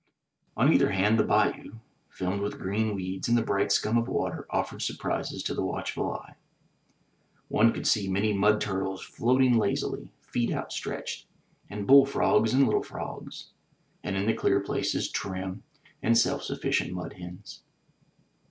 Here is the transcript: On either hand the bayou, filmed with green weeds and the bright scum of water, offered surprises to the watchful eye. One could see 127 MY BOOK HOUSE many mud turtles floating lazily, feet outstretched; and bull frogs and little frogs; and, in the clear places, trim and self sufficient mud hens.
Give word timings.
On 0.57 0.73
either 0.73 0.89
hand 0.89 1.19
the 1.19 1.23
bayou, 1.23 1.75
filmed 2.09 2.41
with 2.41 2.57
green 2.57 2.95
weeds 2.95 3.27
and 3.27 3.37
the 3.37 3.43
bright 3.43 3.71
scum 3.71 3.99
of 3.99 4.07
water, 4.07 4.47
offered 4.49 4.81
surprises 4.81 5.43
to 5.43 5.53
the 5.53 5.63
watchful 5.63 6.11
eye. 6.11 6.33
One 7.49 7.71
could 7.71 7.85
see 7.85 8.07
127 8.07 8.11
MY 8.11 8.13
BOOK 8.13 8.19
HOUSE 8.19 8.19
many 8.19 8.33
mud 8.33 8.61
turtles 8.99 9.03
floating 9.03 9.57
lazily, 9.59 10.09
feet 10.21 10.51
outstretched; 10.51 11.27
and 11.69 11.85
bull 11.85 12.07
frogs 12.07 12.51
and 12.51 12.65
little 12.65 12.81
frogs; 12.81 13.51
and, 14.03 14.15
in 14.17 14.25
the 14.25 14.33
clear 14.33 14.59
places, 14.59 15.07
trim 15.07 15.61
and 16.01 16.17
self 16.17 16.41
sufficient 16.41 16.93
mud 16.93 17.13
hens. 17.13 17.61